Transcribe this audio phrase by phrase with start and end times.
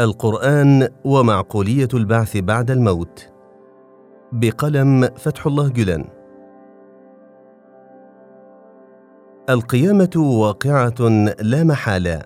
[0.00, 3.28] القرآن ومعقولية البعث بعد الموت
[4.32, 6.04] بقلم فتح الله جلان
[9.50, 11.08] القيامة واقعة
[11.40, 12.22] لا محالة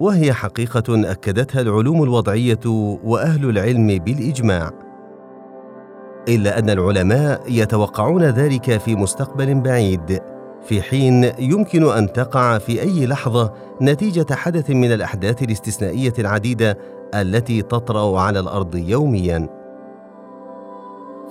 [0.00, 2.66] وهي حقيقة أكدتها العلوم الوضعية
[3.04, 4.70] وأهل العلم بالإجماع
[6.28, 10.20] إلا أن العلماء يتوقعون ذلك في مستقبل بعيد
[10.62, 16.78] في حين يمكن أن تقع في أي لحظة نتيجة حدث من الأحداث الاستثنائية العديدة
[17.14, 19.48] التي تطرا على الارض يوميا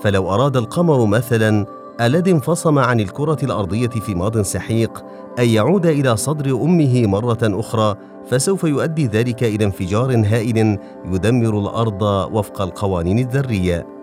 [0.01, 1.65] فلو اراد القمر مثلا
[2.01, 5.05] الذي انفصم عن الكره الارضيه في ماض سحيق
[5.39, 7.95] ان يعود الى صدر امه مره اخرى
[8.29, 12.01] فسوف يؤدي ذلك الى انفجار هائل يدمر الارض
[12.33, 13.96] وفق القوانين الذريه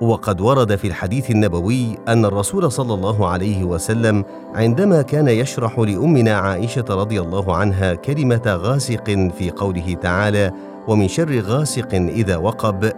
[0.00, 6.34] وقد ورد في الحديث النبوي ان الرسول صلى الله عليه وسلم عندما كان يشرح لامنا
[6.38, 9.04] عائشه رضي الله عنها كلمه غاسق
[9.38, 10.52] في قوله تعالى
[10.88, 12.92] ومن شر غاسق اذا وقب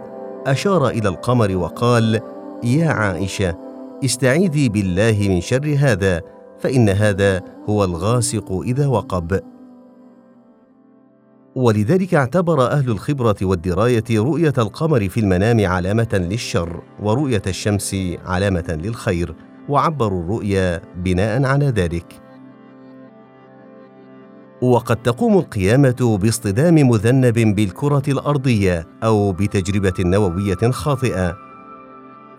[0.47, 2.19] اشار الى القمر وقال
[2.63, 3.55] يا عائشه
[4.05, 6.21] استعيذي بالله من شر هذا
[6.59, 9.39] فان هذا هو الغاسق اذا وقب
[11.55, 19.35] ولذلك اعتبر اهل الخبره والدرايه رؤيه القمر في المنام علامه للشر ورؤيه الشمس علامه للخير
[19.69, 22.13] وعبروا الرؤيا بناء على ذلك
[24.61, 31.37] وقد تقوم القيامه باصطدام مذنب بالكره الارضيه او بتجربه نوويه خاطئه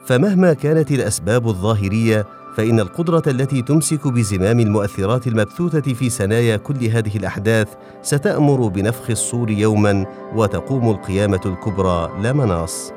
[0.06, 7.16] فمهما كانت الاسباب الظاهريه فإن القدرة التي تمسك بزمام المؤثرات المبثوثة في سنايا كل هذه
[7.16, 7.68] الأحداث
[8.02, 12.92] ستأمر بنفخ الصور يوما وتقوم القيامة الكبرى لا مناص.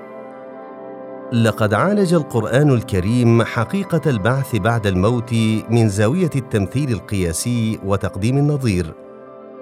[1.33, 5.33] لقد عالج القرآن الكريم حقيقة البعث بعد الموت
[5.69, 8.93] من زاوية التمثيل القياسي وتقديم النظير.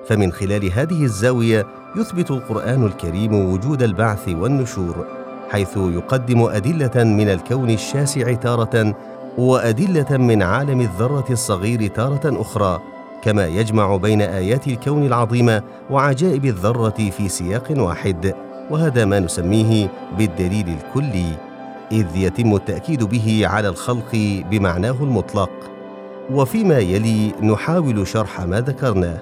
[0.08, 1.66] فمن خلال هذه الزاوية
[1.97, 5.06] يثبت القرآن الكريم وجود البعث والنشور،
[5.52, 8.94] حيث يقدم أدلة من الكون الشاسع تارة
[9.38, 12.81] وادله من عالم الذره الصغير تاره اخرى
[13.22, 18.34] كما يجمع بين ايات الكون العظيمه وعجائب الذره في سياق واحد
[18.72, 19.88] وهذا ما نسميه
[20.18, 21.36] بالدليل الكلي
[21.91, 25.50] اذ يتم التاكيد به على الخلق بمعناه المطلق
[26.31, 29.18] وفيما يلي نحاول شرح ما ذكرناه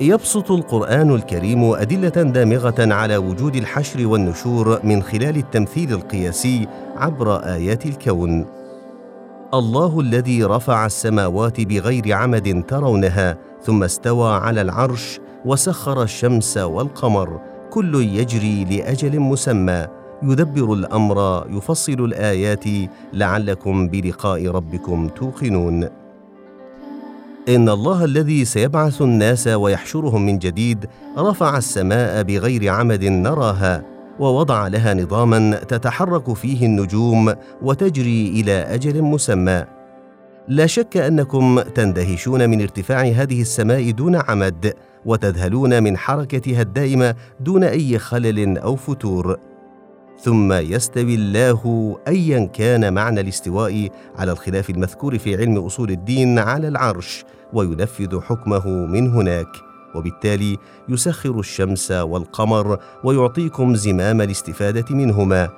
[0.00, 7.86] يبسط القران الكريم ادله دامغه على وجود الحشر والنشور من خلال التمثيل القياسي عبر ايات
[7.86, 8.57] الكون
[9.54, 17.94] الله الذي رفع السماوات بغير عمد ترونها ثم استوى على العرش وسخر الشمس والقمر كل
[17.94, 19.86] يجري لاجل مسمى
[20.22, 22.64] يدبر الامر يفصل الايات
[23.12, 25.88] لعلكم بلقاء ربكم توقنون
[27.48, 30.86] ان الله الذي سيبعث الناس ويحشرهم من جديد
[31.18, 33.84] رفع السماء بغير عمد نراها
[34.18, 39.64] ووضع لها نظاما تتحرك فيه النجوم وتجري الى اجل مسمى
[40.48, 44.72] لا شك انكم تندهشون من ارتفاع هذه السماء دون عمد
[45.06, 49.36] وتذهلون من حركتها الدائمه دون اي خلل او فتور
[50.22, 56.68] ثم يستوي الله ايا كان معنى الاستواء على الخلاف المذكور في علم اصول الدين على
[56.68, 59.46] العرش وينفذ حكمه من هناك
[59.98, 65.48] وبالتالي يسخر الشمس والقمر ويعطيكم زمام الاستفاده منهما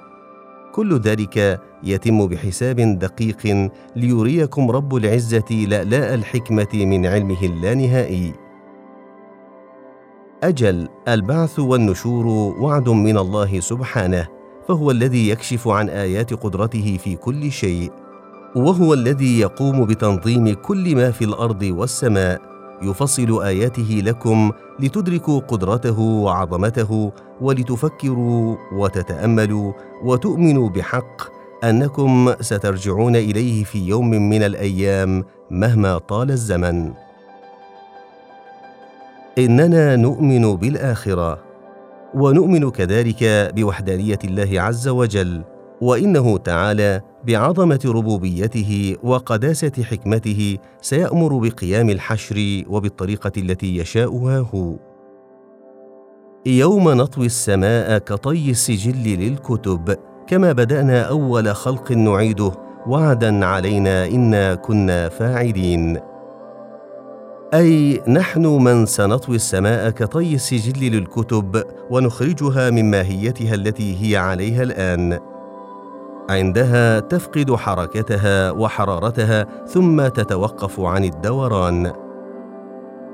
[0.73, 8.33] كل ذلك يتم بحساب دقيق ليريكم رب العزه لالاء الحكمه من علمه اللانهائي
[10.43, 12.27] اجل البعث والنشور
[12.61, 14.29] وعد من الله سبحانه
[14.69, 17.91] فهو الذي يكشف عن ايات قدرته في كل شيء
[18.57, 22.50] وهو الذي يقوم بتنظيم كل ما في الارض والسماء
[22.83, 29.73] يفصل اياته لكم لتدركوا قدرته وعظمته ولتفكروا وتتاملوا
[30.05, 31.23] وتؤمنوا بحق
[31.65, 36.93] انكم سترجعون اليه في يوم من الايام مهما طال الزمن
[39.39, 41.39] اننا نؤمن بالاخره
[42.15, 45.43] ونؤمن كذلك بوحدانيه الله عز وجل
[45.81, 54.75] وانه تعالى بعظمه ربوبيته وقداسه حكمته سيامر بقيام الحشر وبالطريقه التي يشاؤها هو
[56.47, 59.95] يوم نطوي السماء كطي السجل للكتب
[60.27, 62.53] كما بدانا اول خلق نعيده
[62.87, 65.99] وعدا علينا انا كنا فاعلين
[67.55, 75.30] اي نحن من سنطوي السماء كطي السجل للكتب ونخرجها من ماهيتها التي هي عليها الان
[76.31, 81.93] عندها تفقد حركتها وحرارتها ثم تتوقف عن الدوران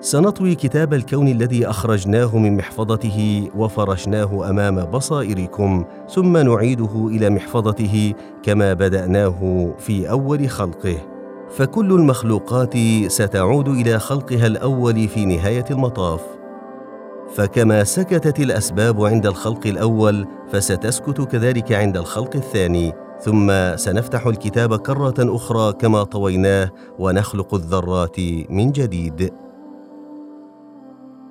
[0.01, 5.85] سنطوي كتاب الكون الذي اخرجناه من محفظته وفرشناه امام بصائركم
[6.15, 10.97] ثم نعيده الى محفظته كما بداناه في اول خلقه
[11.57, 12.75] فكل المخلوقات
[13.07, 16.21] ستعود الى خلقها الاول في نهايه المطاف
[17.35, 25.15] فكما سكتت الاسباب عند الخلق الاول فستسكت كذلك عند الخلق الثاني ثم سنفتح الكتاب كره
[25.37, 28.21] اخرى كما طويناه ونخلق الذرات
[28.51, 29.33] من جديد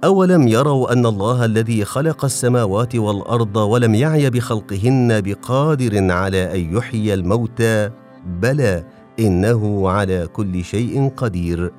[0.03, 7.13] اولم يروا ان الله الذي خلق السماوات والارض ولم يعي بخلقهن بقادر على ان يحيي
[7.13, 7.89] الموتى
[8.27, 8.83] بلى
[9.19, 11.71] انه على كل شيء قدير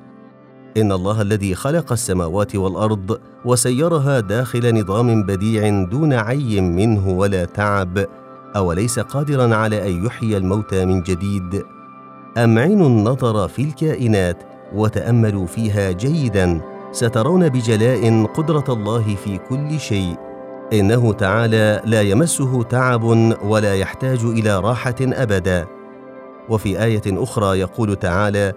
[0.77, 8.05] ان الله الذي خلق السماوات والارض وسيرها داخل نظام بديع دون عي منه ولا تعب
[8.55, 11.65] اوليس قادرا على ان يحيي الموتى من جديد
[12.37, 16.61] امعنوا النظر في الكائنات وتاملوا فيها جيدا
[16.91, 20.15] سترون بجلاء قدره الله في كل شيء
[20.73, 23.03] انه تعالى لا يمسه تعب
[23.43, 25.65] ولا يحتاج الى راحه ابدا
[26.49, 28.53] وفي ايه اخرى يقول تعالى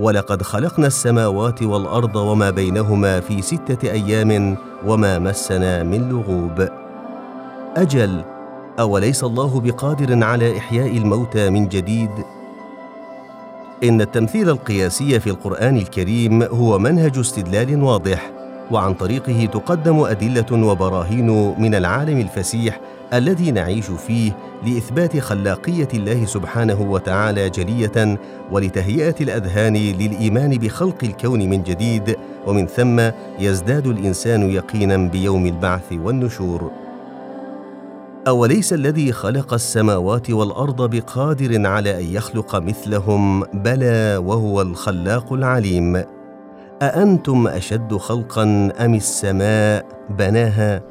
[0.00, 4.56] ولقد خلقنا السماوات والارض وما بينهما في سته ايام
[4.86, 6.68] وما مسنا من لغوب
[7.76, 8.24] اجل
[8.78, 12.10] اوليس الله بقادر على احياء الموتى من جديد
[13.84, 18.30] ان التمثيل القياسي في القران الكريم هو منهج استدلال واضح
[18.70, 22.80] وعن طريقه تقدم ادله وبراهين من العالم الفسيح
[23.14, 24.36] الذي نعيش فيه
[24.66, 28.18] لاثبات خلاقيه الله سبحانه وتعالى جليه
[28.52, 33.00] ولتهيئه الاذهان للايمان بخلق الكون من جديد ومن ثم
[33.38, 36.70] يزداد الانسان يقينا بيوم البعث والنشور
[38.28, 46.02] اوليس الذي خلق السماوات والارض بقادر على ان يخلق مثلهم بلى وهو الخلاق العليم
[46.82, 48.42] اانتم اشد خلقا
[48.80, 49.84] ام السماء
[50.18, 50.82] بناها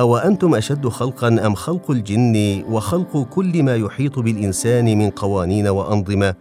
[0.00, 6.34] او انتم اشد خلقا ام خلق الجن وخلق كل ما يحيط بالانسان من قوانين وانظمه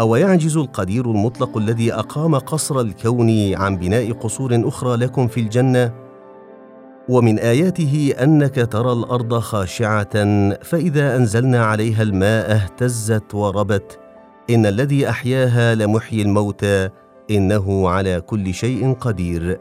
[0.00, 6.05] او يعجز القدير المطلق الذي اقام قصر الكون عن بناء قصور اخرى لكم في الجنه
[7.08, 10.24] ومن اياته انك ترى الارض خاشعه
[10.62, 13.98] فاذا انزلنا عليها الماء اهتزت وربت
[14.50, 16.88] ان الذي احياها لمحيي الموتى
[17.30, 19.60] انه على كل شيء قدير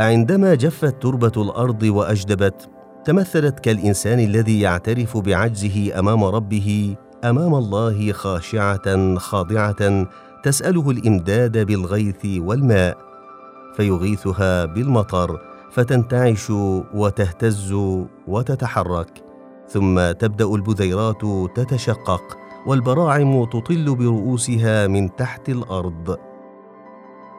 [0.00, 2.68] عندما جفت تربه الارض واجدبت
[3.04, 10.06] تمثلت كالانسان الذي يعترف بعجزه امام ربه امام الله خاشعه خاضعه
[10.44, 12.96] تساله الامداد بالغيث والماء
[13.76, 15.40] فيغيثها بالمطر
[15.76, 16.50] فتنتعش
[16.94, 17.72] وتهتز
[18.28, 19.24] وتتحرك
[19.68, 21.22] ثم تبدا البذيرات
[21.54, 26.16] تتشقق والبراعم تطل برؤوسها من تحت الارض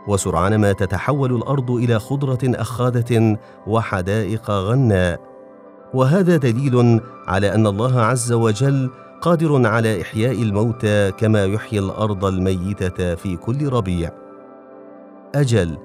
[0.08, 3.38] وسرعان ما تتحول الارض الى خضره اخاذه
[3.68, 5.20] وحدائق غناء
[5.94, 8.90] وهذا دليل على ان الله عز وجل
[9.22, 14.12] قادر على احياء الموتى كما يحيي الارض الميته في كل ربيع
[15.36, 15.78] اجل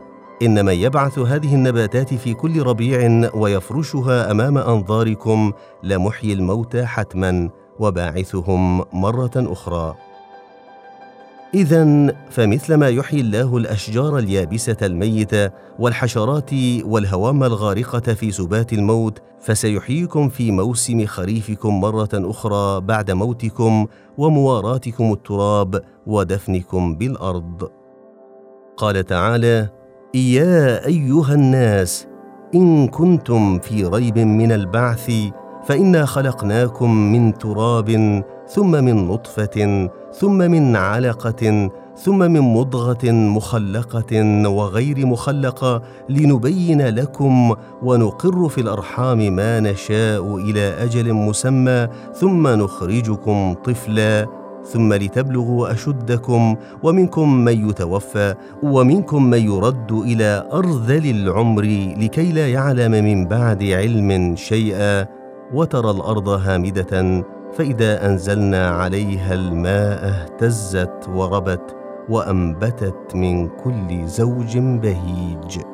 [0.43, 5.53] ان من يبعث هذه النباتات في كل ربيع ويفرشها امام انظاركم
[5.83, 9.95] لمحيي الموتى حتما وباعثهم مره اخرى
[11.55, 16.51] اذا فمثلما يحيي الله الاشجار اليابسه الميته والحشرات
[16.85, 23.87] والهوام الغارقه في سبات الموت فسيحييكم في موسم خريفكم مره اخرى بعد موتكم
[24.19, 27.71] ومواراتكم التراب ودفنكم بالارض
[28.77, 29.82] قال تعالى
[30.15, 32.07] يا ايها الناس
[32.55, 35.11] ان كنتم في ريب من البعث
[35.67, 39.89] فانا خلقناكم من تراب ثم من نطفه
[40.19, 49.61] ثم من علقه ثم من مضغه مخلقه وغير مخلقه لنبين لكم ونقر في الارحام ما
[49.61, 59.39] نشاء الى اجل مسمى ثم نخرجكم طفلا ثم لتبلغوا اشدكم ومنكم من يتوفى ومنكم من
[59.47, 61.63] يرد الى ارذل العمر
[61.99, 65.07] لكي لا يعلم من بعد علم شيئا
[65.55, 71.77] وترى الارض هامده فاذا انزلنا عليها الماء اهتزت وربت
[72.09, 75.72] وانبتت من كل زوج بهيج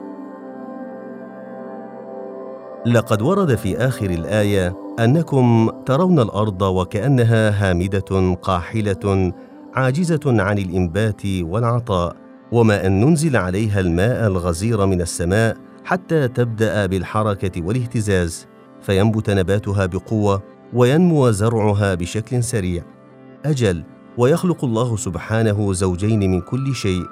[2.87, 9.33] لقد ورد في اخر الايه انكم ترون الارض وكانها هامده قاحله
[9.75, 12.17] عاجزه عن الانبات والعطاء
[12.53, 18.47] وما ان ننزل عليها الماء الغزير من السماء حتى تبدا بالحركه والاهتزاز
[18.81, 20.43] فينبت نباتها بقوه
[20.75, 22.83] وينمو زرعها بشكل سريع
[23.47, 23.85] اجل
[24.19, 27.03] ويخلق الله سبحانه زوجين من كل شيء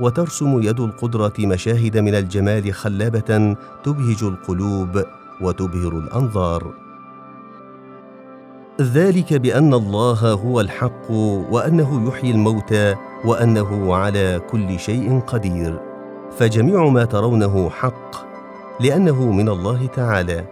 [0.00, 5.02] وترسم يد القدره مشاهد من الجمال خلابه تبهج القلوب
[5.40, 6.72] وتبهر الانظار
[8.80, 11.10] ذلك بان الله هو الحق
[11.50, 15.78] وانه يحيي الموتى وانه على كل شيء قدير
[16.38, 18.10] فجميع ما ترونه حق
[18.80, 20.44] لانه من الله تعالى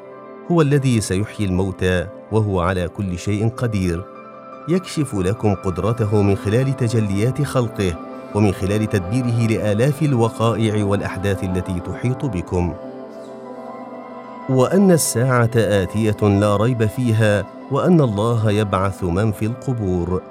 [0.52, 4.04] هو الذي سيحيي الموتى وهو على كل شيء قدير
[4.68, 7.92] يكشف لكم قدرته من خلال تجليات خلقه
[8.34, 12.72] ومن خلال تدبيره لآلاف الوقائع والأحداث التي تحيط بكم
[14.48, 20.22] وأن الساعة آتية لا ريب فيها وأن الله يبعث من في القبور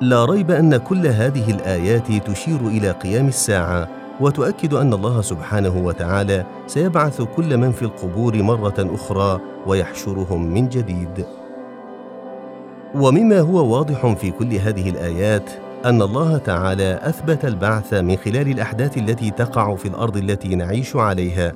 [0.00, 3.88] لا ريب أن كل هذه الآيات تشير إلى قيام الساعة
[4.20, 11.26] وتؤكد أن الله سبحانه وتعالى سيبعث كل من في القبور مرة أخرى ويحشرهم من جديد
[12.94, 15.50] ومما هو واضح في كل هذه الآيات
[15.84, 21.52] ان الله تعالى اثبت البعث من خلال الاحداث التي تقع في الارض التي نعيش عليها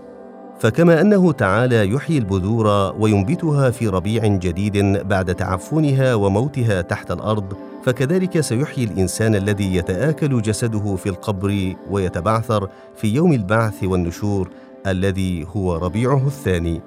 [0.58, 4.76] فكما انه تعالى يحيي البذور وينبتها في ربيع جديد
[5.08, 7.52] بعد تعفنها وموتها تحت الارض
[7.84, 14.48] فكذلك سيحيي الانسان الذي يتاكل جسده في القبر ويتبعثر في يوم البعث والنشور
[14.86, 16.80] الذي هو ربيعه الثاني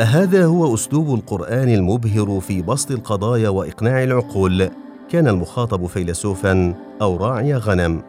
[0.00, 4.70] أهذا هو اسلوب القران المبهر في بسط القضايا واقناع العقول
[5.10, 8.02] كان المخاطب فيلسوفا او راعي غنم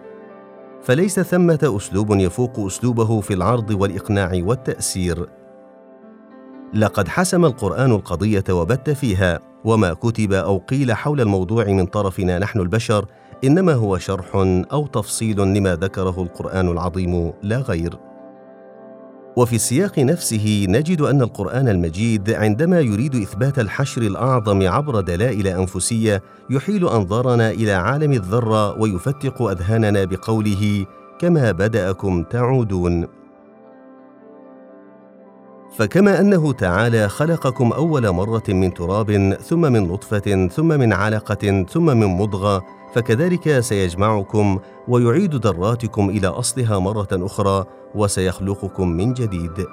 [0.84, 5.30] فليس ثمه اسلوب يفوق اسلوبه في العرض والاقناع والتاثير
[6.74, 12.60] لقد حسم القران القضيه وبت فيها وما كتب او قيل حول الموضوع من طرفنا نحن
[12.60, 13.06] البشر
[13.44, 14.36] انما هو شرح
[14.72, 18.09] او تفصيل لما ذكره القران العظيم لا غير
[19.36, 26.22] وفي السياق نفسه نجد ان القران المجيد عندما يريد اثبات الحشر الاعظم عبر دلائل انفسيه
[26.50, 30.86] يحيل انظارنا الى عالم الذره ويفتق اذهاننا بقوله
[31.20, 33.08] كما بداكم تعودون
[35.72, 41.86] فكما انه تعالى خلقكم اول مره من تراب ثم من لطفه ثم من علقه ثم
[41.86, 49.66] من مضغه فكذلك سيجمعكم ويعيد ذراتكم الى اصلها مره اخرى وسيخلقكم من جديد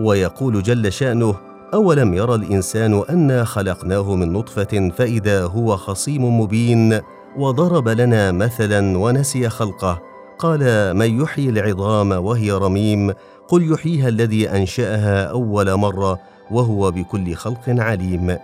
[0.00, 1.34] ويقول جل شانه
[1.74, 7.00] اولم يرى الانسان انا خلقناه من نطفه فاذا هو خصيم مبين
[7.38, 10.02] وضرب لنا مثلا ونسي خلقه
[10.38, 10.60] قال
[10.96, 13.12] من يحيي العظام وهي رميم
[13.50, 18.36] قل يحييها الذي انشاها اول مره وهو بكل خلق عليم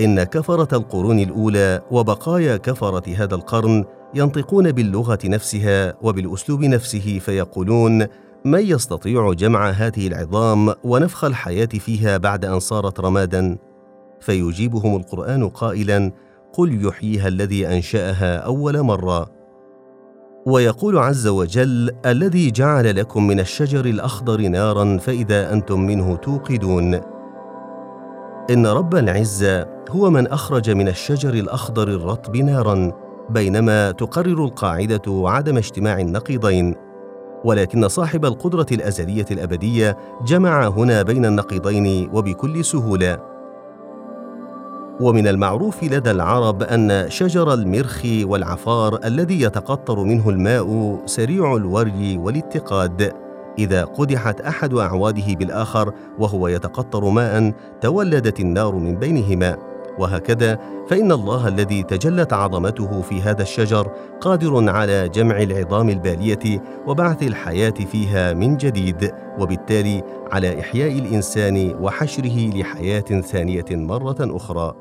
[0.00, 8.06] ان كفره القرون الاولى وبقايا كفره هذا القرن ينطقون باللغه نفسها وبالاسلوب نفسه فيقولون
[8.44, 13.56] من يستطيع جمع هذه العظام ونفخ الحياه فيها بعد ان صارت رمادا
[14.20, 16.12] فيجيبهم القران قائلا
[16.52, 19.39] قل يحييها الذي انشاها اول مره
[20.46, 27.00] ويقول عز وجل الذي جعل لكم من الشجر الاخضر نارا فاذا انتم منه توقدون
[28.50, 32.92] ان رب العزه هو من اخرج من الشجر الاخضر الرطب نارا
[33.30, 36.74] بينما تقرر القاعده عدم اجتماع النقيضين
[37.44, 43.18] ولكن صاحب القدره الازليه الابديه جمع هنا بين النقيضين وبكل سهوله
[45.00, 53.12] ومن المعروف لدى العرب أن شجر المرخ والعفار الذي يتقطر منه الماء سريع الوري والاتقاد
[53.58, 59.56] إذا قدحت أحد أعواده بالآخر وهو يتقطر ماء تولدت النار من بينهما
[59.98, 63.88] وهكذا فإن الله الذي تجلت عظمته في هذا الشجر
[64.20, 70.02] قادر على جمع العظام البالية وبعث الحياة فيها من جديد وبالتالي
[70.32, 74.74] على إحياء الإنسان وحشره لحياة ثانية مرة أخرى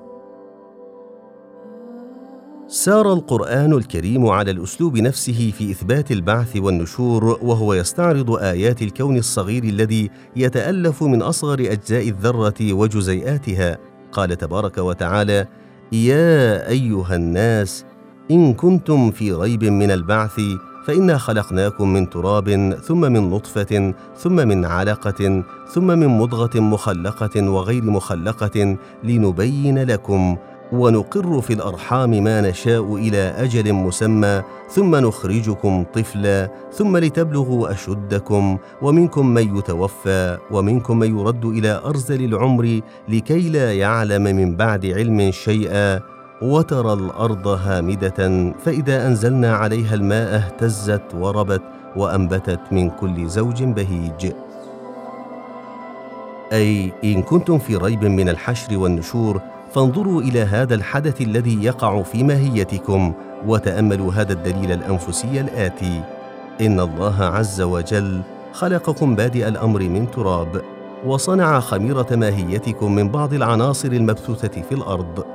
[2.71, 9.63] سار القران الكريم على الاسلوب نفسه في اثبات البعث والنشور وهو يستعرض ايات الكون الصغير
[9.63, 13.77] الذي يتالف من اصغر اجزاء الذره وجزيئاتها
[14.11, 15.45] قال تبارك وتعالى
[15.91, 17.85] يا ايها الناس
[18.31, 20.39] ان كنتم في ريب من البعث
[20.85, 27.83] فانا خلقناكم من تراب ثم من نطفه ثم من علقه ثم من مضغه مخلقه وغير
[27.83, 30.37] مخلقه لنبين لكم
[30.73, 39.27] ونقر في الارحام ما نشاء الى اجل مسمى ثم نخرجكم طفلا ثم لتبلغوا اشدكم ومنكم
[39.27, 46.01] من يتوفى ومنكم من يرد الى ارزل العمر لكي لا يعلم من بعد علم شيئا
[46.41, 51.61] وترى الارض هامده فاذا انزلنا عليها الماء اهتزت وربت
[51.95, 54.31] وانبتت من كل زوج بهيج
[56.53, 62.23] اي ان كنتم في ريب من الحشر والنشور فانظروا الى هذا الحدث الذي يقع في
[62.23, 63.13] ماهيتكم
[63.47, 66.01] وتاملوا هذا الدليل الانفسي الاتي
[66.61, 68.21] ان الله عز وجل
[68.53, 70.61] خلقكم بادئ الامر من تراب
[71.05, 75.25] وصنع خميره ماهيتكم من بعض العناصر المبثوثه في الارض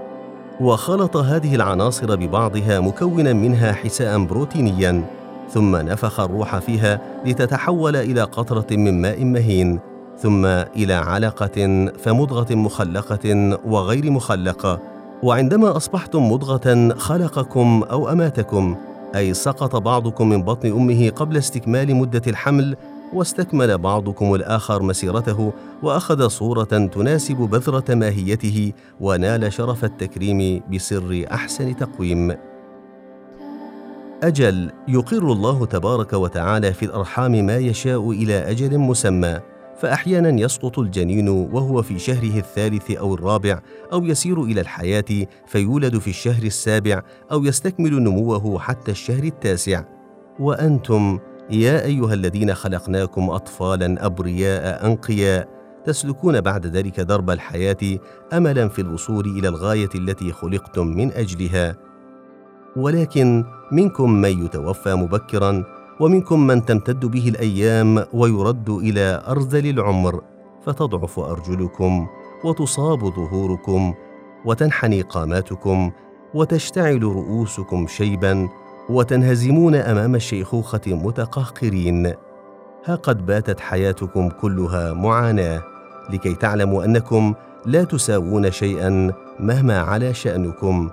[0.61, 5.05] وخلط هذه العناصر ببعضها مكونا منها حساء بروتينيا
[5.51, 9.81] ثم نفخ الروح فيها لتتحول الى قطره من ماء مهين
[10.19, 14.81] ثم الى علقه فمضغه مخلقه وغير مخلقه
[15.23, 18.77] وعندما اصبحتم مضغه خلقكم او اماتكم
[19.17, 22.77] اي سقط بعضكم من بطن امه قبل استكمال مده الحمل
[23.13, 25.53] واستكمل بعضكم الاخر مسيرته
[25.83, 32.35] واخذ صوره تناسب بذره ماهيته ونال شرف التكريم بسر احسن تقويم
[34.23, 39.41] اجل يقر الله تبارك وتعالى في الارحام ما يشاء الى اجل مسمى
[39.85, 43.61] فأحيانا يسقط الجنين وهو في شهره الثالث أو الرابع
[43.93, 45.05] أو يسير إلى الحياة
[45.47, 49.85] فيولد في الشهر السابع أو يستكمل نموه حتى الشهر التاسع
[50.41, 51.19] وأنتم
[51.51, 55.49] يا أيها الذين خلقناكم أطفالا أبرياء أنقياء
[55.87, 57.99] تسلكون بعد ذلك درب الحياة
[58.33, 61.77] أملا في الوصول إلى الغاية التي خلقتم من أجلها
[62.77, 65.65] ولكن منكم من يتوفى مبكرا
[66.01, 70.21] ومنكم من تمتد به الايام ويرد الى ارذل العمر
[70.67, 72.07] فتضعف ارجلكم
[72.45, 73.95] وتصاب ظهوركم
[74.45, 75.91] وتنحني قاماتكم
[76.35, 78.49] وتشتعل رؤوسكم شيبا
[78.91, 82.13] وتنهزمون امام الشيخوخه متقهقرين
[82.85, 85.63] ها قد باتت حياتكم كلها معاناه
[86.11, 87.35] لكي تعلموا انكم
[87.67, 90.91] لا تساوون شيئا مهما على شانكم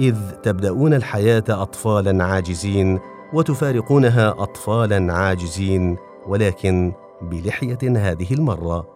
[0.00, 2.98] اذ تبداون الحياه اطفالا عاجزين
[3.32, 5.96] وتفارقونها اطفالا عاجزين
[6.26, 8.86] ولكن بلحيه هذه المره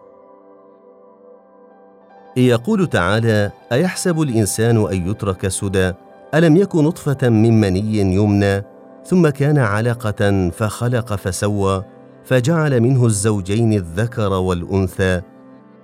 [2.37, 5.91] يقول تعالى ايحسب الانسان ان يترك سدى
[6.35, 8.63] الم يك نطفه من مني يمنى
[9.05, 11.83] ثم كان علقه فخلق فسوى
[12.25, 15.21] فجعل منه الزوجين الذكر والانثى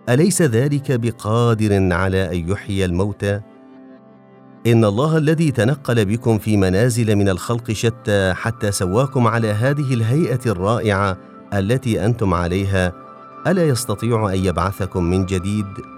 [0.10, 3.42] اليس ذلك بقادر على ان يحيي الموتى
[4.68, 10.40] ان الله الذي تنقل بكم في منازل من الخلق شتى حتى سواكم على هذه الهيئه
[10.46, 11.18] الرائعه
[11.54, 12.92] التي انتم عليها
[13.48, 15.93] الا يستطيع ان يبعثكم من جديد